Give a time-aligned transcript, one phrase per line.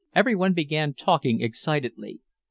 [0.15, 2.21] Everyone began talking excitedly.